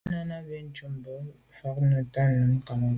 [0.17, 2.89] À nɑ̀’ yǎ cûp bú mbə̌ bū fâ’ bû nə̀tɑ́ nǔm Cameroun.